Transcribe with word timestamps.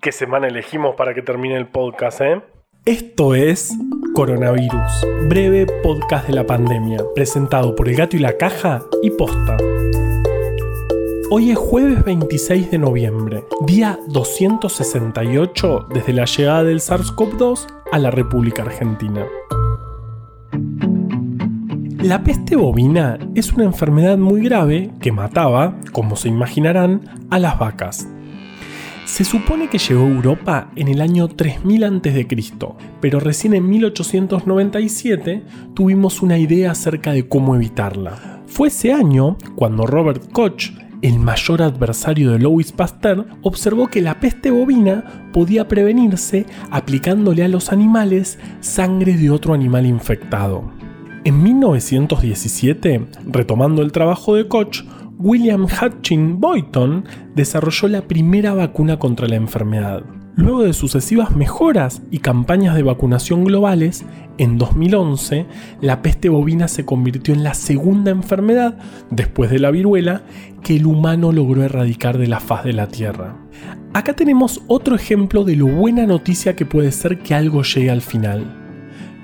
qué 0.00 0.12
semana 0.12 0.46
elegimos 0.46 0.94
para 0.94 1.14
que 1.14 1.22
termine 1.22 1.56
el 1.56 1.66
podcast, 1.66 2.20
¿eh? 2.20 2.40
Esto 2.84 3.34
es 3.34 3.76
Coronavirus, 4.14 5.06
breve 5.28 5.66
podcast 5.82 6.26
de 6.28 6.34
la 6.34 6.46
pandemia, 6.46 6.98
presentado 7.14 7.74
por 7.74 7.88
El 7.88 7.96
Gato 7.96 8.16
y 8.16 8.20
la 8.20 8.36
Caja 8.36 8.82
y 9.02 9.10
Posta. 9.10 9.56
Hoy 11.30 11.50
es 11.50 11.58
jueves 11.58 12.04
26 12.04 12.70
de 12.70 12.78
noviembre, 12.78 13.44
día 13.66 13.98
268 14.08 15.88
desde 15.92 16.12
la 16.12 16.24
llegada 16.24 16.64
del 16.64 16.78
SARS-CoV-2 16.78 17.66
a 17.92 17.98
la 17.98 18.10
República 18.10 18.62
Argentina. 18.62 19.26
La 22.00 22.22
peste 22.22 22.56
bovina 22.56 23.18
es 23.34 23.52
una 23.52 23.64
enfermedad 23.64 24.16
muy 24.16 24.42
grave 24.42 24.92
que 25.00 25.12
mataba, 25.12 25.74
como 25.92 26.16
se 26.16 26.28
imaginarán, 26.28 27.26
a 27.30 27.38
las 27.38 27.58
vacas. 27.58 28.08
Se 29.08 29.24
supone 29.24 29.68
que 29.68 29.78
llegó 29.78 30.04
a 30.04 30.10
Europa 30.10 30.70
en 30.76 30.86
el 30.86 31.00
año 31.00 31.28
3000 31.28 31.84
a.C., 31.84 32.28
pero 33.00 33.18
recién 33.18 33.54
en 33.54 33.68
1897 33.68 35.44
tuvimos 35.74 36.20
una 36.20 36.38
idea 36.38 36.72
acerca 36.72 37.12
de 37.12 37.26
cómo 37.26 37.56
evitarla. 37.56 38.42
Fue 38.46 38.68
ese 38.68 38.92
año 38.92 39.38
cuando 39.56 39.86
Robert 39.86 40.30
Koch, 40.30 40.72
el 41.00 41.18
mayor 41.18 41.62
adversario 41.62 42.32
de 42.32 42.38
Louis 42.38 42.70
Pasteur, 42.70 43.26
observó 43.40 43.88
que 43.88 44.02
la 44.02 44.20
peste 44.20 44.50
bovina 44.50 45.30
podía 45.32 45.66
prevenirse 45.66 46.44
aplicándole 46.70 47.42
a 47.42 47.48
los 47.48 47.72
animales 47.72 48.38
sangre 48.60 49.14
de 49.14 49.30
otro 49.30 49.54
animal 49.54 49.86
infectado. 49.86 50.70
En 51.24 51.42
1917, 51.42 53.06
retomando 53.26 53.80
el 53.82 53.90
trabajo 53.90 54.34
de 54.34 54.48
Koch, 54.48 54.84
William 55.20 55.64
Hutchin 55.64 56.40
Boyton 56.40 57.04
desarrolló 57.34 57.88
la 57.88 58.02
primera 58.02 58.54
vacuna 58.54 59.00
contra 59.00 59.26
la 59.26 59.34
enfermedad. 59.34 60.04
Luego 60.36 60.62
de 60.62 60.72
sucesivas 60.72 61.34
mejoras 61.34 62.02
y 62.12 62.20
campañas 62.20 62.76
de 62.76 62.84
vacunación 62.84 63.42
globales, 63.42 64.04
en 64.38 64.58
2011 64.58 65.46
la 65.80 66.02
peste 66.02 66.28
bovina 66.28 66.68
se 66.68 66.84
convirtió 66.84 67.34
en 67.34 67.42
la 67.42 67.54
segunda 67.54 68.12
enfermedad, 68.12 68.78
después 69.10 69.50
de 69.50 69.58
la 69.58 69.72
viruela, 69.72 70.22
que 70.62 70.76
el 70.76 70.86
humano 70.86 71.32
logró 71.32 71.64
erradicar 71.64 72.16
de 72.16 72.28
la 72.28 72.38
faz 72.38 72.62
de 72.62 72.74
la 72.74 72.86
Tierra. 72.86 73.36
Acá 73.94 74.14
tenemos 74.14 74.62
otro 74.68 74.94
ejemplo 74.94 75.42
de 75.42 75.56
lo 75.56 75.66
buena 75.66 76.06
noticia 76.06 76.54
que 76.54 76.64
puede 76.64 76.92
ser 76.92 77.18
que 77.18 77.34
algo 77.34 77.64
llegue 77.64 77.90
al 77.90 78.02
final. 78.02 78.44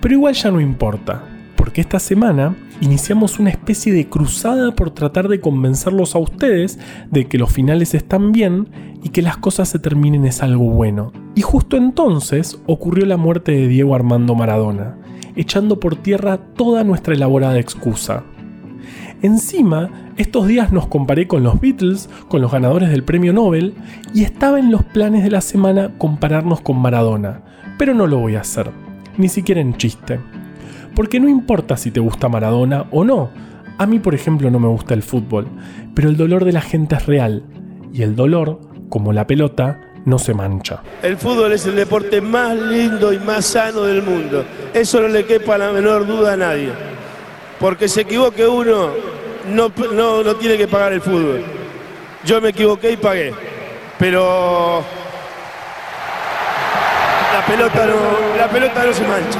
Pero 0.00 0.14
igual 0.14 0.32
ya 0.32 0.50
no 0.50 0.60
importa, 0.62 1.31
porque 1.72 1.80
esta 1.80 2.00
semana 2.00 2.54
iniciamos 2.82 3.38
una 3.38 3.48
especie 3.48 3.94
de 3.94 4.06
cruzada 4.06 4.72
por 4.72 4.90
tratar 4.90 5.28
de 5.28 5.40
convencerlos 5.40 6.14
a 6.14 6.18
ustedes 6.18 6.78
de 7.10 7.28
que 7.28 7.38
los 7.38 7.50
finales 7.50 7.94
están 7.94 8.30
bien 8.30 8.68
y 9.02 9.08
que 9.08 9.22
las 9.22 9.38
cosas 9.38 9.70
se 9.70 9.78
terminen 9.78 10.26
es 10.26 10.42
algo 10.42 10.64
bueno. 10.64 11.12
Y 11.34 11.40
justo 11.40 11.78
entonces 11.78 12.60
ocurrió 12.66 13.06
la 13.06 13.16
muerte 13.16 13.52
de 13.52 13.68
Diego 13.68 13.94
Armando 13.94 14.34
Maradona, 14.34 14.98
echando 15.34 15.80
por 15.80 15.96
tierra 15.96 16.36
toda 16.36 16.84
nuestra 16.84 17.14
elaborada 17.14 17.58
excusa. 17.58 18.22
Encima, 19.22 20.12
estos 20.18 20.46
días 20.46 20.72
nos 20.72 20.88
comparé 20.88 21.26
con 21.26 21.42
los 21.42 21.58
Beatles, 21.58 22.10
con 22.28 22.42
los 22.42 22.52
ganadores 22.52 22.90
del 22.90 23.02
premio 23.02 23.32
Nobel, 23.32 23.72
y 24.12 24.24
estaba 24.24 24.58
en 24.58 24.70
los 24.70 24.82
planes 24.82 25.24
de 25.24 25.30
la 25.30 25.40
semana 25.40 25.90
compararnos 25.96 26.60
con 26.60 26.82
Maradona, 26.82 27.40
pero 27.78 27.94
no 27.94 28.06
lo 28.06 28.18
voy 28.18 28.34
a 28.34 28.40
hacer, 28.40 28.70
ni 29.16 29.30
siquiera 29.30 29.62
en 29.62 29.74
chiste. 29.78 30.20
Porque 30.94 31.20
no 31.20 31.28
importa 31.28 31.76
si 31.76 31.90
te 31.90 32.00
gusta 32.00 32.28
Maradona 32.28 32.86
o 32.90 33.04
no. 33.04 33.30
A 33.78 33.86
mí, 33.86 33.98
por 33.98 34.14
ejemplo, 34.14 34.50
no 34.50 34.58
me 34.58 34.68
gusta 34.68 34.94
el 34.94 35.02
fútbol, 35.02 35.48
pero 35.94 36.08
el 36.08 36.16
dolor 36.16 36.44
de 36.44 36.52
la 36.52 36.60
gente 36.60 36.94
es 36.94 37.06
real. 37.06 37.42
Y 37.92 38.02
el 38.02 38.14
dolor, 38.14 38.60
como 38.88 39.12
la 39.12 39.26
pelota, 39.26 39.80
no 40.04 40.18
se 40.18 40.34
mancha. 40.34 40.82
El 41.02 41.16
fútbol 41.16 41.52
es 41.52 41.66
el 41.66 41.76
deporte 41.76 42.20
más 42.20 42.56
lindo 42.56 43.12
y 43.12 43.18
más 43.18 43.44
sano 43.46 43.82
del 43.82 44.02
mundo. 44.02 44.44
Eso 44.74 45.00
no 45.00 45.08
le 45.08 45.24
quepa 45.24 45.58
la 45.58 45.72
menor 45.72 46.06
duda 46.06 46.34
a 46.34 46.36
nadie. 46.36 46.70
Porque 47.58 47.88
se 47.88 48.02
equivoque 48.02 48.46
uno, 48.46 48.90
no, 49.48 49.72
no, 49.92 50.22
no 50.22 50.34
tiene 50.36 50.56
que 50.56 50.68
pagar 50.68 50.92
el 50.92 51.00
fútbol. 51.00 51.42
Yo 52.24 52.40
me 52.40 52.50
equivoqué 52.50 52.92
y 52.92 52.96
pagué. 52.96 53.32
Pero 53.98 54.82
la 57.32 57.46
pelota 57.46 57.86
no, 57.86 58.36
la 58.36 58.48
pelota 58.48 58.84
no 58.84 58.92
se 58.92 59.06
mancha. 59.06 59.38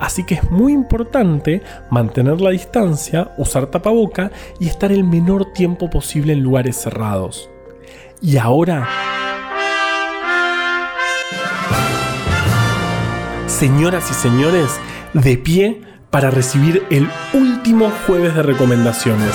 Así 0.00 0.24
que 0.24 0.34
es 0.34 0.50
muy 0.50 0.72
importante 0.72 1.62
mantener 1.90 2.40
la 2.40 2.50
distancia, 2.50 3.30
usar 3.38 3.66
tapaboca 3.66 4.32
y 4.58 4.66
estar 4.66 4.90
el 4.90 5.04
menor 5.04 5.52
tiempo 5.52 5.88
posible 5.90 6.32
en 6.32 6.40
lugares 6.40 6.74
cerrados. 6.74 7.51
Y 8.24 8.36
ahora... 8.36 8.88
Señoras 13.48 14.08
y 14.12 14.14
señores, 14.14 14.78
de 15.12 15.36
pie 15.36 15.82
para 16.10 16.30
recibir 16.30 16.84
el 16.90 17.08
último 17.34 17.90
jueves 18.06 18.36
de 18.36 18.42
recomendaciones. 18.44 19.34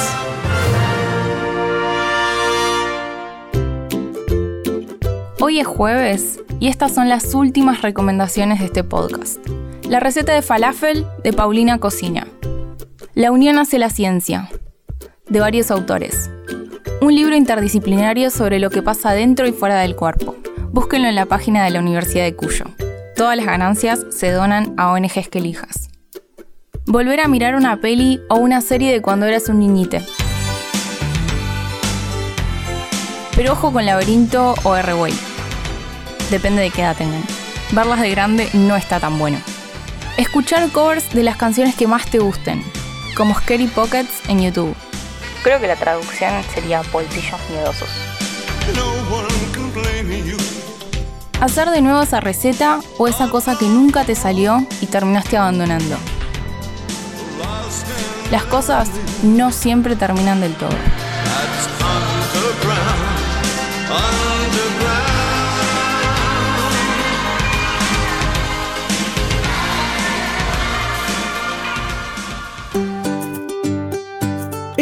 Hoy 5.41 5.59
es 5.59 5.67
jueves 5.67 6.39
y 6.61 6.69
estas 6.69 6.93
son 6.93 7.09
las 7.09 7.33
últimas 7.33 7.81
recomendaciones 7.81 8.59
de 8.59 8.65
este 8.65 8.85
podcast. 8.85 9.45
La 9.83 9.99
receta 9.99 10.33
de 10.33 10.41
falafel 10.41 11.05
de 11.25 11.33
Paulina 11.33 11.77
Cocina. 11.79 12.25
La 13.15 13.31
unión 13.31 13.59
hace 13.59 13.79
la 13.79 13.89
ciencia, 13.89 14.49
de 15.27 15.39
varios 15.41 15.71
autores. 15.71 16.29
Un 16.99 17.13
libro 17.13 17.35
interdisciplinario 17.35 18.31
sobre 18.31 18.57
lo 18.57 18.71
que 18.71 18.81
pasa 18.81 19.11
dentro 19.11 19.47
y 19.47 19.51
fuera 19.51 19.79
del 19.79 19.95
cuerpo. 19.95 20.35
Búsquenlo 20.71 21.07
en 21.07 21.13
la 21.13 21.27
página 21.27 21.63
de 21.63 21.69
la 21.69 21.79
Universidad 21.79 22.23
de 22.23 22.35
Cuyo. 22.35 22.65
Todas 23.15 23.37
las 23.37 23.45
ganancias 23.45 24.03
se 24.09 24.31
donan 24.31 24.73
a 24.77 24.91
ONGs 24.91 25.29
que 25.29 25.37
elijas. 25.37 25.89
Volver 26.87 27.19
a 27.19 27.27
mirar 27.27 27.55
una 27.55 27.79
peli 27.81 28.19
o 28.29 28.37
una 28.37 28.61
serie 28.61 28.91
de 28.91 29.03
cuando 29.03 29.27
eras 29.27 29.47
un 29.47 29.59
niñite. 29.59 30.01
Pero 33.35 33.53
ojo 33.53 33.71
con 33.71 33.85
Laberinto 33.85 34.55
o 34.63 34.75
R-Way. 34.75 35.13
Depende 36.31 36.63
de 36.63 36.71
qué 36.71 36.81
edad 36.81 36.97
tengan. 36.97 37.23
Verlas 37.73 38.01
de 38.01 38.09
grande 38.09 38.49
no 38.53 38.75
está 38.75 38.99
tan 38.99 39.19
bueno. 39.19 39.37
Escuchar 40.17 40.67
covers 40.71 41.13
de 41.13 41.21
las 41.21 41.37
canciones 41.37 41.75
que 41.75 41.85
más 41.85 42.09
te 42.09 42.17
gusten, 42.17 42.63
como 43.15 43.35
Scary 43.35 43.67
Pockets 43.67 44.27
en 44.29 44.41
YouTube 44.41 44.75
creo 45.47 45.61
que 45.61 45.67
la 45.67 45.77
traducción 45.77 46.43
sería 46.53 46.81
polsillos 46.81 47.39
miedosos. 47.49 47.87
Hacer 51.39 51.69
de 51.69 51.81
nuevo 51.81 52.01
esa 52.01 52.19
receta 52.19 52.81
o 52.97 53.07
esa 53.07 53.29
cosa 53.29 53.57
que 53.57 53.65
nunca 53.65 54.03
te 54.03 54.13
salió 54.13 54.67
y 54.81 54.87
terminaste 54.87 55.37
abandonando. 55.37 55.95
Las 58.29 58.43
cosas 58.43 58.89
no 59.23 59.53
siempre 59.53 59.95
terminan 59.95 60.41
del 60.41 60.53
todo. 60.55 60.75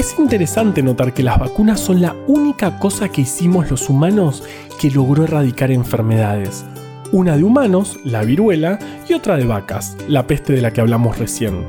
Es 0.06 0.20
interesante 0.20 0.84
notar 0.84 1.16
que 1.16 1.24
las 1.24 1.40
vacunas 1.40 1.80
son 1.80 2.00
la 2.00 2.16
única 2.28 2.78
cosa 2.78 3.10
que 3.10 3.22
hicimos 3.22 3.72
los 3.72 3.90
humanos 3.90 4.44
que 4.80 4.92
logró 4.92 5.24
erradicar 5.24 5.72
enfermedades. 5.72 6.64
Una 7.12 7.36
de 7.36 7.44
humanos, 7.44 7.98
la 8.04 8.22
viruela, 8.22 8.78
y 9.10 9.14
otra 9.14 9.36
de 9.36 9.46
vacas, 9.46 9.98
la 10.08 10.28
peste 10.28 10.54
de 10.54 10.62
la 10.62 10.72
que 10.72 10.82
hablamos 10.82 11.18
recién. 11.18 11.66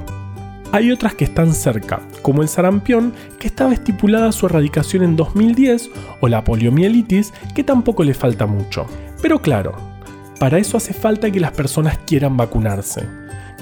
Hay 0.70 0.90
otras 0.90 1.14
que 1.14 1.24
están 1.24 1.54
cerca, 1.54 2.02
como 2.20 2.42
el 2.42 2.48
sarampión, 2.48 3.14
que 3.38 3.46
estaba 3.46 3.72
estipulada 3.72 4.30
su 4.32 4.44
erradicación 4.44 5.02
en 5.02 5.16
2010, 5.16 5.88
o 6.20 6.28
la 6.28 6.44
poliomielitis, 6.44 7.32
que 7.54 7.64
tampoco 7.64 8.04
le 8.04 8.12
falta 8.12 8.44
mucho. 8.44 8.84
Pero 9.22 9.40
claro, 9.40 9.76
para 10.38 10.58
eso 10.58 10.76
hace 10.76 10.92
falta 10.92 11.30
que 11.30 11.40
las 11.40 11.52
personas 11.52 11.96
quieran 12.06 12.36
vacunarse. 12.36 13.08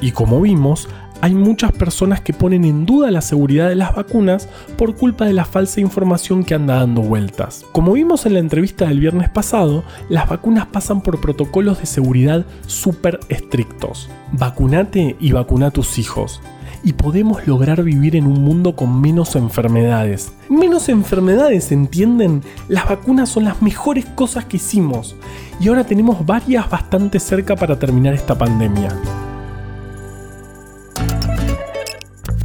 Y 0.00 0.10
como 0.10 0.40
vimos, 0.40 0.88
hay 1.24 1.34
muchas 1.34 1.72
personas 1.72 2.20
que 2.20 2.34
ponen 2.34 2.66
en 2.66 2.84
duda 2.84 3.10
la 3.10 3.22
seguridad 3.22 3.70
de 3.70 3.76
las 3.76 3.94
vacunas 3.94 4.46
por 4.76 4.94
culpa 4.94 5.24
de 5.24 5.32
la 5.32 5.46
falsa 5.46 5.80
información 5.80 6.44
que 6.44 6.54
anda 6.54 6.74
dando 6.74 7.00
vueltas. 7.00 7.64
Como 7.72 7.94
vimos 7.94 8.26
en 8.26 8.34
la 8.34 8.40
entrevista 8.40 8.84
del 8.84 9.00
viernes 9.00 9.30
pasado, 9.30 9.84
las 10.10 10.28
vacunas 10.28 10.66
pasan 10.66 11.00
por 11.00 11.22
protocolos 11.22 11.80
de 11.80 11.86
seguridad 11.86 12.44
súper 12.66 13.20
estrictos. 13.30 14.10
Vacunate 14.32 15.16
y 15.18 15.32
vacuna 15.32 15.68
a 15.68 15.70
tus 15.70 15.98
hijos. 15.98 16.42
Y 16.82 16.92
podemos 16.92 17.46
lograr 17.46 17.82
vivir 17.82 18.16
en 18.16 18.26
un 18.26 18.42
mundo 18.42 18.76
con 18.76 19.00
menos 19.00 19.34
enfermedades. 19.34 20.30
Menos 20.50 20.90
enfermedades, 20.90 21.72
¿entienden? 21.72 22.42
Las 22.68 22.86
vacunas 22.86 23.30
son 23.30 23.44
las 23.44 23.62
mejores 23.62 24.04
cosas 24.04 24.44
que 24.44 24.58
hicimos. 24.58 25.16
Y 25.58 25.68
ahora 25.68 25.84
tenemos 25.84 26.26
varias 26.26 26.68
bastante 26.68 27.18
cerca 27.18 27.56
para 27.56 27.78
terminar 27.78 28.12
esta 28.12 28.36
pandemia. 28.36 28.90